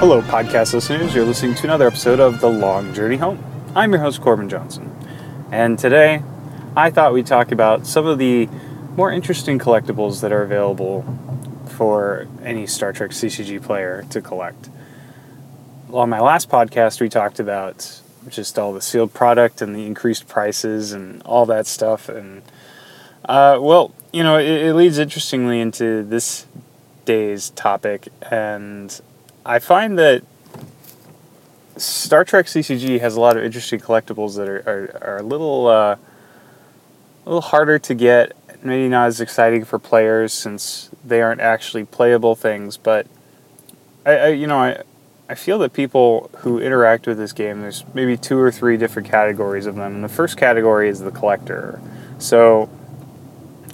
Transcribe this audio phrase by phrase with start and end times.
[0.00, 1.14] Hello, podcast listeners.
[1.14, 3.44] You're listening to another episode of The Long Journey Home.
[3.76, 4.90] I'm your host, Corbin Johnson.
[5.52, 6.22] And today,
[6.74, 8.48] I thought we'd talk about some of the
[8.96, 11.04] more interesting collectibles that are available
[11.66, 14.70] for any Star Trek CCG player to collect.
[15.92, 20.26] On my last podcast, we talked about just all the sealed product and the increased
[20.26, 22.08] prices and all that stuff.
[22.08, 22.40] And,
[23.26, 26.46] uh, well, you know, it, it leads interestingly into this
[27.04, 28.08] day's topic.
[28.30, 28.98] And
[29.44, 30.22] I find that
[31.76, 35.66] Star Trek CCG has a lot of interesting collectibles that are, are, are a little
[35.66, 35.96] uh,
[37.24, 41.84] a little harder to get, maybe not as exciting for players since they aren't actually
[41.84, 42.76] playable things.
[42.76, 43.06] But
[44.04, 44.82] I, I you know I
[45.30, 49.08] I feel that people who interact with this game, there's maybe two or three different
[49.08, 49.94] categories of them.
[49.94, 51.80] And the first category is the collector.
[52.18, 52.68] So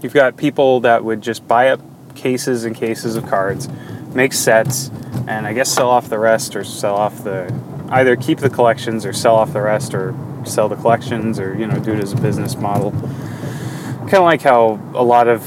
[0.02, 1.80] you've got people that would just buy up
[2.15, 3.69] cases and cases of cards,
[4.15, 4.91] make sets,
[5.27, 7.52] and I guess sell off the rest or sell off the
[7.91, 11.66] either keep the collections or sell off the rest or sell the collections or you
[11.66, 12.93] know do it as a business model.
[12.93, 15.45] Kind of like how a lot of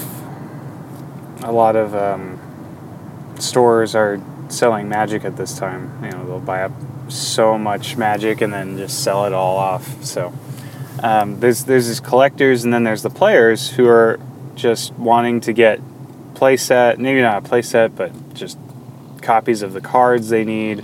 [1.43, 2.39] a lot of um,
[3.39, 6.03] stores are selling magic at this time.
[6.03, 6.71] You know they'll buy up
[7.07, 10.03] so much magic and then just sell it all off.
[10.03, 10.33] So
[11.01, 14.19] um, there's there's these collectors and then there's the players who are
[14.55, 15.79] just wanting to get
[16.33, 18.57] playset, maybe not a playset, but just
[19.21, 20.79] copies of the cards they need,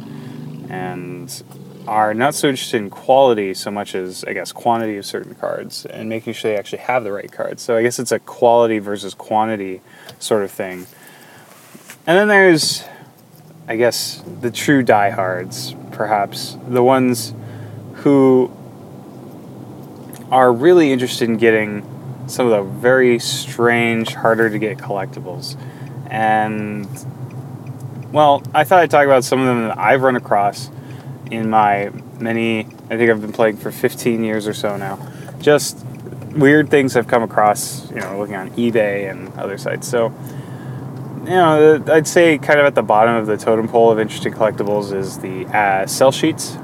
[0.70, 1.44] and
[1.88, 5.86] are not so interested in quality so much as I guess quantity of certain cards
[5.86, 7.62] and making sure they actually have the right cards.
[7.62, 9.82] So I guess it's a quality versus quantity
[10.20, 10.88] sort of thing.
[12.08, 12.84] And then there's
[13.68, 17.34] I guess the true diehards, perhaps the ones
[17.96, 18.52] who
[20.32, 21.84] are really interested in getting
[22.28, 25.58] some of the very strange, harder to get collectibles.
[26.10, 26.88] And
[28.12, 30.70] well, I thought I'd talk about some of them that I've run across
[31.32, 35.00] in my many, I think I've been playing for 15 years or so now.
[35.40, 35.86] Just
[36.36, 39.88] weird things I've come across, you know, looking on eBay and other sites.
[39.88, 40.14] So,
[41.24, 44.34] you know, I'd say kind of at the bottom of the totem pole of interesting
[44.34, 46.58] collectibles is the uh, sell sheets.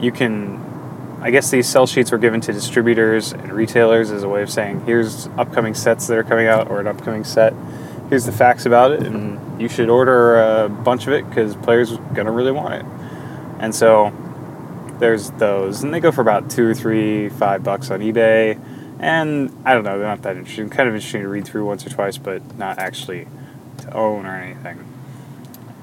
[0.00, 4.28] You can, I guess these sell sheets were given to distributors and retailers as a
[4.28, 7.54] way of saying, here's upcoming sets that are coming out or an upcoming set.
[8.08, 11.92] Here's the facts about it, and you should order a bunch of it because players
[11.92, 12.84] are going to really want it.
[13.58, 14.12] And so
[14.98, 18.60] there's those, and they go for about two or three, five bucks on eBay.
[19.00, 20.68] And I don't know, they're not that interesting.
[20.68, 23.26] Kind of interesting to read through once or twice, but not actually
[23.78, 24.86] to own or anything.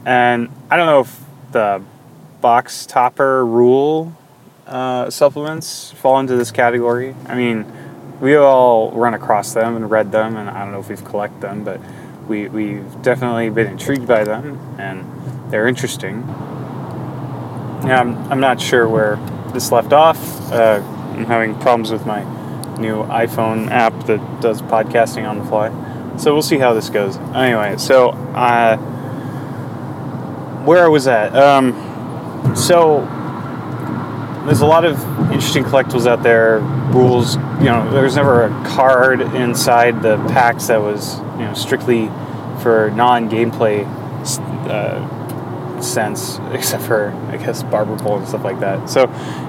[0.06, 1.84] And I don't know if the
[2.40, 4.16] box topper rule
[4.66, 7.16] uh, supplements fall into this category.
[7.28, 7.66] I mean,
[8.20, 11.42] we all run across them and read them, and I don't know if we've collected
[11.42, 11.80] them, but
[12.32, 16.22] we, we've definitely been intrigued by them, and they're interesting.
[17.84, 19.18] Yeah, I'm, I'm not sure where
[19.52, 20.18] this left off.
[20.50, 20.82] Uh,
[21.12, 22.24] I'm having problems with my
[22.80, 25.70] new iPhone app that does podcasting on the fly.
[26.18, 27.18] So we'll see how this goes.
[27.36, 28.78] Anyway, so uh,
[30.64, 31.36] where I was at.
[31.36, 33.02] Um, so
[34.46, 34.98] there's a lot of
[35.32, 36.60] interesting collectibles out there.
[36.94, 42.10] Rules, you know, there's never a card inside the packs that was, you know, strictly
[42.62, 43.86] for non-gameplay
[44.70, 48.90] uh, sense, except for I guess barber pole and stuff like that.
[48.90, 49.02] So,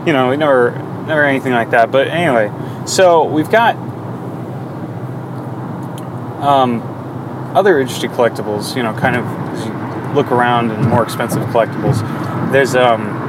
[0.07, 0.71] you know, we never,
[1.07, 1.91] never anything like that.
[1.91, 2.51] But anyway,
[2.87, 3.77] so we've got
[6.43, 6.83] um,
[7.55, 8.77] other interesting collectibles.
[8.77, 12.01] You know, kind of look around and more expensive collectibles.
[12.53, 13.23] There's um,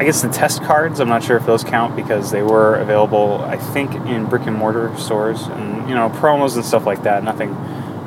[0.00, 1.00] I guess the test cards.
[1.00, 4.56] I'm not sure if those count because they were available, I think, in brick and
[4.56, 7.22] mortar stores and you know promos and stuff like that.
[7.24, 7.54] Nothing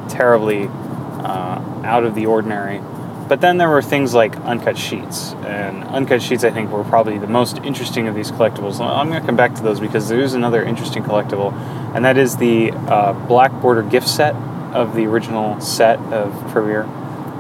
[0.10, 2.82] terribly uh, out of the ordinary.
[3.28, 7.18] But then there were things like uncut sheets, and uncut sheets I think were probably
[7.18, 8.80] the most interesting of these collectibles.
[8.80, 11.52] I'm going to come back to those because there is another interesting collectible,
[11.96, 14.36] and that is the uh, black border gift set
[14.76, 16.84] of the original set of Premiere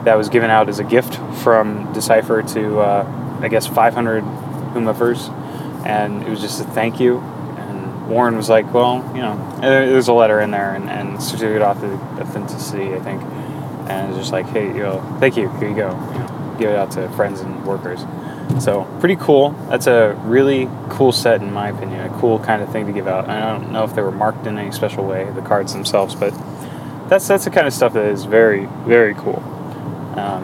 [0.06, 4.24] that was given out as a gift from Decipher to uh, I guess 500
[4.74, 5.30] whomevers,
[5.86, 7.19] and it was just a thank you.
[8.07, 11.84] Warren was like, "Well, you know, there's a letter in there and, and certificate of
[12.19, 13.22] authenticity, I think."
[13.88, 15.92] and it's just like, hey, you know, thank you, here you go.
[16.57, 18.06] Give it out to friends and workers.
[18.63, 19.52] So pretty cool.
[19.69, 22.00] That's a really cool set in my opinion.
[22.02, 23.28] A cool kind of thing to give out.
[23.30, 26.34] I don't know if they were marked in any special way, the cards themselves, but
[27.10, 29.40] that's that's the kind of stuff that is very very cool.
[30.16, 30.44] Um,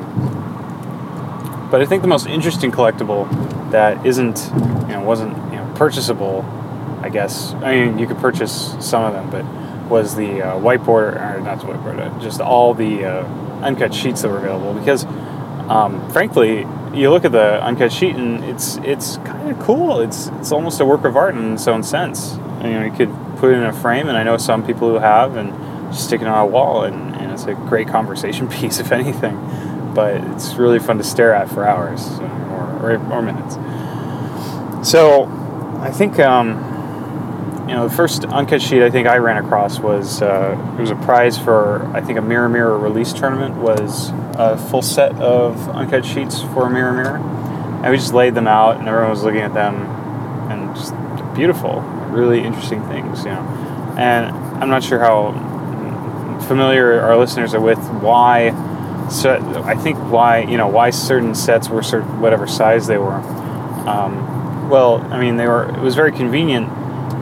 [1.72, 3.30] but I think the most interesting collectible
[3.72, 4.52] that isn't
[4.88, 6.42] you know wasn't you know purchasable,
[7.02, 7.54] I guess.
[7.56, 9.46] I mean you could purchase some of them, but
[9.90, 13.24] was the uh, whiteboard, or not the whiteboard, uh, just all the uh,
[13.62, 15.06] uncut sheets that were available because
[15.72, 20.02] um, frankly, you look at the uncut sheet and it's it's kind of cool.
[20.02, 22.34] It's it's almost a work of art in its own sense.
[22.62, 25.00] You know, you could put it in a frame, and I know some people who
[25.00, 25.52] have, and
[25.92, 29.36] just stick it on a wall, and, and it's a great conversation piece, if anything.
[29.96, 33.56] But it's really fun to stare at for hours or, or, or minutes.
[34.88, 35.26] So,
[35.80, 36.58] I think um,
[37.72, 40.92] you know the first uncut sheet I think I ran across was uh, it was
[40.92, 45.70] a prize for I think a Mirror Mirror release tournament was a full set of
[45.70, 49.40] uncut sheets for Mirror Mirror, and we just laid them out, and everyone was looking
[49.40, 49.86] at them,
[50.52, 50.94] and just
[51.34, 51.80] beautiful,
[52.10, 53.96] really interesting things, you know.
[53.98, 55.32] And I'm not sure how
[56.50, 58.50] familiar our listeners are with why.
[59.10, 63.14] So I think why you know why certain sets were certain whatever size they were.
[63.88, 65.70] Um, well, I mean they were.
[65.70, 66.81] It was very convenient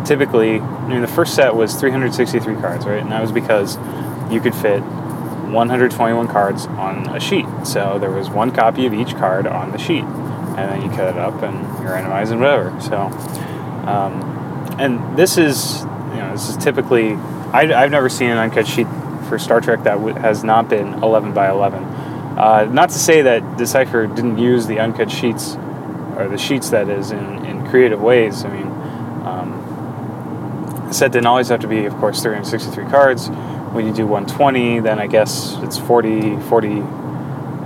[0.10, 3.00] typically, I mean, the first set was 363 cards, right?
[3.00, 3.78] And that was because
[4.32, 7.46] you could fit 121 cards on a sheet.
[7.64, 11.10] So there was one copy of each card on the sheet, and then you cut
[11.10, 12.76] it up and you're randomizing whatever.
[12.82, 12.98] So,
[13.88, 17.14] um, and this is, you know, this is typically,
[17.54, 18.88] I, have never seen an uncut sheet
[19.28, 21.84] for Star Trek that w- has not been 11 by 11.
[21.84, 25.56] Uh, not to say that Decipher didn't use the uncut sheets,
[26.18, 28.44] or the sheets that is, in, in creative ways.
[28.44, 28.68] I mean,
[29.28, 29.60] um,
[30.92, 33.28] set didn't always have to be, of course, 363 cards.
[33.28, 36.68] When you do 120, then I guess it's 40, 40,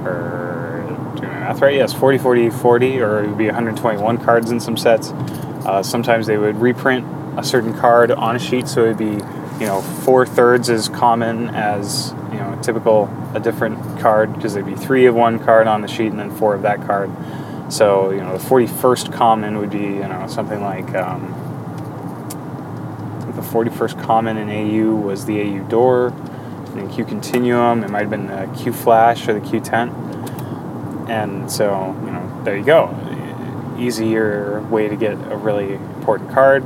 [0.05, 1.75] or doing my math right?
[1.75, 5.11] Yes, 40, 40, 40, or it would be 121 cards in some sets.
[5.65, 7.05] Uh, sometimes they would reprint
[7.37, 9.23] a certain card on a sheet, so it would be,
[9.59, 14.65] you know, four thirds as common as, you know, typical a different card, because there'd
[14.65, 17.09] be three of one card on the sheet and then four of that card.
[17.69, 21.52] So, you know, the 41st common would be, you know, something like, um,
[23.35, 26.07] the 41st common in AU was the AU door.
[26.75, 31.09] And Q Continuum, it might have been the Q Flash or the Q10.
[31.09, 32.95] And so, you know, there you go.
[33.77, 36.63] Easier way to get a really important card,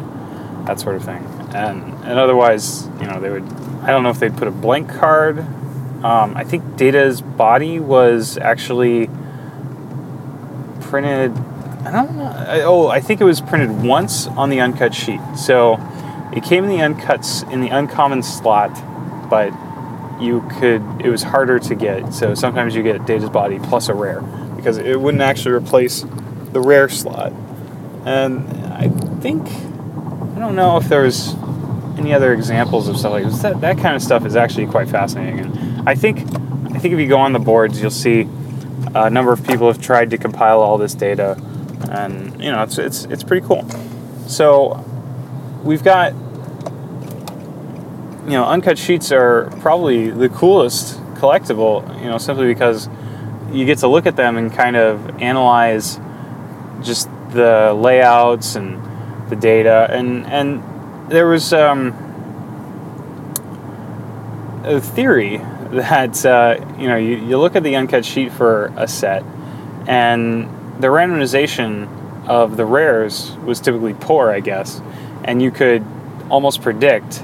[0.66, 1.24] that sort of thing.
[1.54, 3.44] And, and otherwise, you know, they would,
[3.82, 5.40] I don't know if they'd put a blank card.
[6.04, 9.10] Um, I think Data's body was actually
[10.82, 11.36] printed
[11.88, 12.34] I don't know.
[12.66, 15.22] Oh, I think it was printed once on the uncut sheet.
[15.38, 15.78] So
[16.34, 18.72] it came in the uncuts in the uncommon slot,
[19.30, 19.54] but
[20.22, 22.14] you could it was harder to get.
[22.14, 24.22] So sometimes you get Data's Body plus a rare
[24.56, 26.06] because it wouldn't actually replace
[26.52, 27.32] the rare slot.
[28.06, 28.90] And I
[29.22, 31.34] think I don't know if there's
[31.98, 33.42] any other examples of stuff like this.
[33.42, 35.40] That that kind of stuff is actually quite fascinating.
[35.40, 38.24] And I think I think if you go on the boards, you'll see
[38.96, 41.42] uh, a number of people have tried to compile all this data,
[41.90, 43.68] and you know it's it's it's pretty cool.
[44.28, 44.84] So
[45.68, 46.14] we've got
[48.24, 52.90] you know uncut sheets are probably the coolest collectible you know simply because
[53.52, 56.00] you get to look at them and kind of analyze
[56.82, 58.82] just the layouts and
[59.30, 59.88] the data.
[59.90, 61.94] And and there was um,
[64.64, 65.38] a theory
[65.72, 69.24] that uh, you know you, you look at the uncut sheet for a set
[69.88, 70.50] and
[70.82, 71.88] the randomization
[72.28, 74.82] of the rares was typically poor i guess
[75.24, 75.86] and you could
[76.30, 77.20] almost predict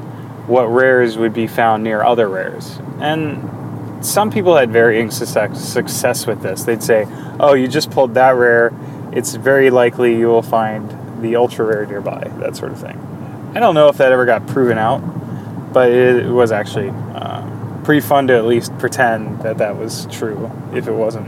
[0.48, 2.80] what rares would be found near other rares.
[3.00, 6.64] And some people had varying success with this.
[6.64, 7.06] They'd say,
[7.40, 8.73] oh, you just pulled that rare,
[9.14, 13.00] it's very likely you will find the ultra rare nearby, that sort of thing.
[13.56, 15.00] I don't know if that ever got proven out,
[15.71, 20.52] but it, was actually uh, pretty fun to at least pretend that that was true
[20.73, 21.28] if it wasn't.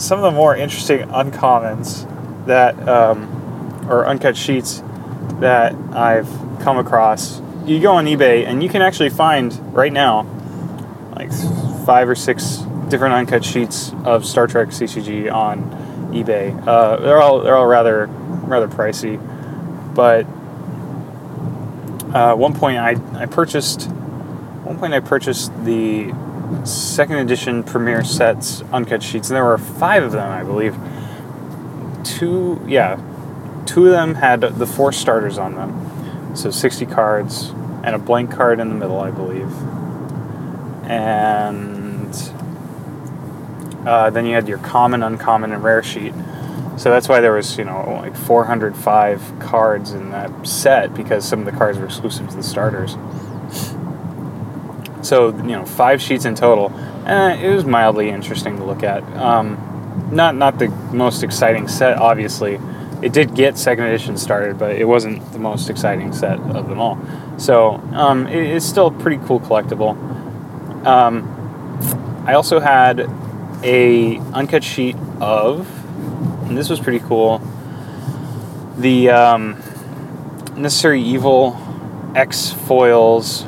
[0.00, 2.08] Some of the more interesting uncommons
[2.46, 4.82] that, um, or uncut sheets
[5.40, 6.28] that I've
[6.60, 7.40] come across.
[7.64, 10.22] You go on eBay and you can actually find right now
[11.14, 11.30] like
[11.84, 12.58] five or six
[12.88, 16.66] different uncut sheets of Star Trek CCG on eBay.
[16.66, 19.18] Uh, they're all they're all rather rather pricey,
[19.94, 20.26] but
[22.14, 23.84] uh, one point I, I purchased
[24.64, 26.12] one point I purchased the
[26.64, 30.76] second edition premiere sets uncut sheets and there were five of them I believe
[32.04, 33.00] two yeah
[33.66, 37.50] two of them had the four starters on them, so 60 cards
[37.82, 39.50] and a blank card in the middle, I believe.
[40.88, 42.14] And
[43.86, 46.14] uh, then you had your common, uncommon, and rare sheet.
[46.76, 51.40] So that's why there was, you know, like 405 cards in that set because some
[51.40, 52.96] of the cards were exclusive to the starters.
[55.02, 56.72] So, you know, five sheets in total.
[57.06, 59.02] Eh, it was mildly interesting to look at.
[59.16, 59.71] Um,
[60.12, 62.60] not not the most exciting set, obviously,
[63.02, 66.78] it did get second edition started, but it wasn't the most exciting set of them
[66.78, 66.98] all.
[67.38, 69.96] So um, it, it's still a pretty cool collectible.
[70.86, 71.28] Um,
[72.26, 73.08] I also had
[73.64, 75.68] a uncut sheet of,
[76.46, 77.40] and this was pretty cool.
[78.78, 79.62] The um,
[80.56, 81.58] Necessary Evil
[82.14, 83.44] X foils.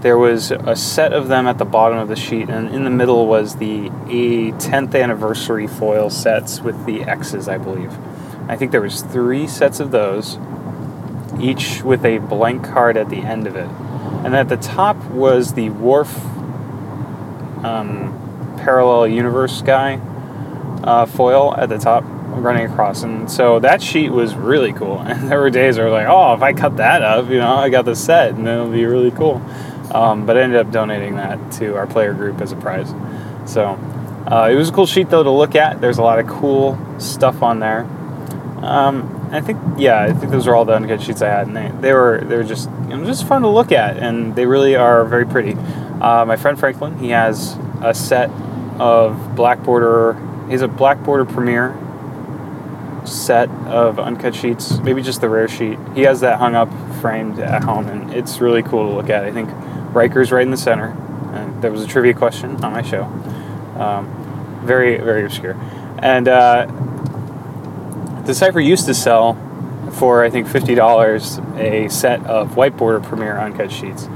[0.00, 2.90] There was a set of them at the bottom of the sheet, and in the
[2.90, 7.92] middle was the a 10th anniversary foil sets with the X's, I believe.
[8.48, 10.38] I think there was three sets of those,
[11.40, 13.68] each with a blank card at the end of it.
[14.24, 16.16] And at the top was the Worf
[17.64, 20.00] um, parallel universe guy
[20.84, 23.02] uh, foil at the top running across.
[23.02, 24.98] And so that sheet was really cool.
[25.08, 27.38] And there were days where I was like, oh, if I cut that up, you
[27.38, 29.42] know, I got the set and it'll be really cool.
[29.92, 32.90] Um, but I ended up donating that to our player group as a prize.
[33.50, 33.78] So
[34.30, 35.80] uh, it was a cool sheet though to look at.
[35.80, 37.80] There's a lot of cool stuff on there.
[38.62, 41.56] Um, I think yeah, I think those are all the uncut sheets I had, and
[41.56, 44.46] they, they were they were just you know, just fun to look at, and they
[44.46, 45.54] really are very pretty.
[46.00, 48.30] Uh, my friend Franklin, he has a set
[48.78, 50.16] of black border.
[50.48, 51.76] He's a black border premiere
[53.04, 55.78] set of uncut sheets, maybe just the rare sheet.
[55.94, 56.68] He has that hung up
[57.00, 59.24] framed at home, and it's really cool to look at.
[59.24, 59.48] I think
[59.92, 60.96] Riker's right in the center.
[61.32, 63.04] And there was a trivia question on my show.
[63.78, 65.56] Um, very, very obscure.
[65.98, 66.66] And uh,
[68.24, 69.34] Decipher used to sell
[69.92, 74.06] for, I think, $50 a set of whiteboard premiere uncut sheets.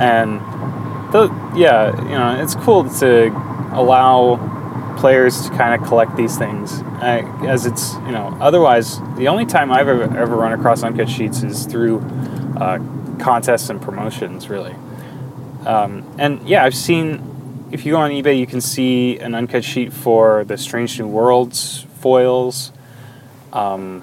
[0.00, 0.40] And,
[1.12, 3.28] the, yeah, you know, it's cool to
[3.72, 4.50] allow
[4.96, 9.72] players to kind of collect these things as it's you know otherwise the only time
[9.72, 11.98] i've ever, ever run across uncut sheets is through
[12.58, 12.78] uh,
[13.18, 14.74] contests and promotions really
[15.66, 19.64] um, and yeah i've seen if you go on ebay you can see an uncut
[19.64, 22.72] sheet for the strange new worlds foils
[23.52, 24.02] um,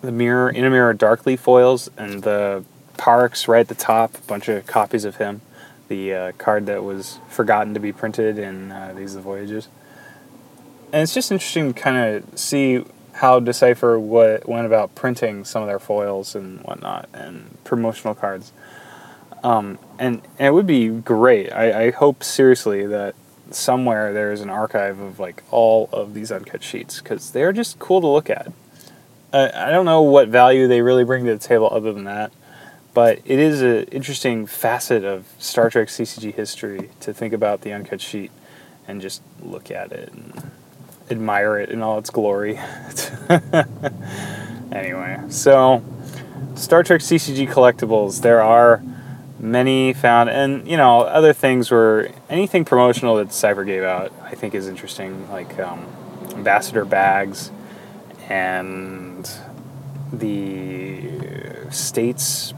[0.00, 2.64] the mirror in a mirror darkly foils and the
[2.96, 5.40] parks right at the top a bunch of copies of him
[5.92, 9.68] the uh, card that was forgotten to be printed in uh, These the Voyages.
[10.90, 15.62] And it's just interesting to kind of see how Decipher what, went about printing some
[15.62, 18.52] of their foils and whatnot and promotional cards.
[19.42, 21.52] Um, and, and, it would be great.
[21.52, 23.14] I, I hope seriously that
[23.50, 27.78] somewhere there is an archive of like all of these uncut sheets because they're just
[27.78, 28.52] cool to look at.
[29.34, 32.32] I don't know what value they really bring to the table other than that.
[32.94, 37.72] But it is an interesting facet of Star Trek CCG history to think about the
[37.72, 38.30] uncut sheet
[38.86, 40.50] and just look at it and
[41.10, 42.58] admire it in all its glory.
[44.72, 45.82] anyway, so
[46.54, 48.82] Star Trek CCG collectibles, there are
[49.42, 54.34] many found, and you know, other things were anything promotional that Decipher gave out, I
[54.34, 55.86] think is interesting, like um,
[56.30, 57.50] ambassador bags
[58.28, 59.28] and
[60.12, 61.10] the
[61.70, 62.54] states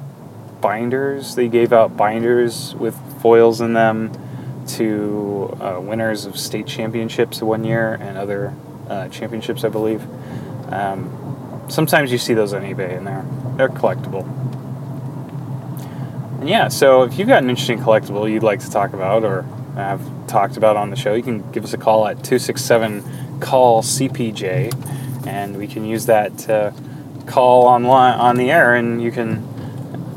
[0.60, 1.34] binders.
[1.34, 4.12] They gave out binders with foils in them
[4.66, 8.54] to uh, winners of state championships one year and other
[8.88, 10.02] uh, championships, I believe.
[10.72, 13.24] Um, sometimes you see those on eBay and they're
[13.56, 14.43] they're collectible.
[16.44, 19.46] And yeah, so if you've got an interesting collectible you'd like to talk about or
[19.76, 23.82] have talked about on the show, you can give us a call at 267 call
[23.82, 26.74] CPJ and we can use that to
[27.24, 29.42] call online on the air and you can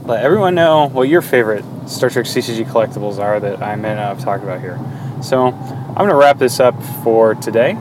[0.05, 4.17] let everyone know what your favorite Star Trek CCG collectibles are that I may not
[4.17, 4.77] have talked about here.
[5.23, 7.71] So I'm going to wrap this up for today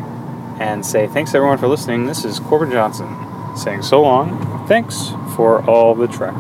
[0.61, 2.07] and say thanks everyone for listening.
[2.07, 3.09] This is Corbin Johnson
[3.57, 4.69] saying so long.
[4.69, 6.37] Thanks for all the Trek.